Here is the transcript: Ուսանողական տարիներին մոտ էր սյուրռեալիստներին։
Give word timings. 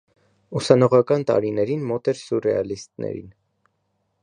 Ուսանողական 0.59 1.25
տարիներին 1.31 1.85
մոտ 1.91 2.11
էր 2.13 2.19
սյուրռեալիստներին։ 2.23 3.31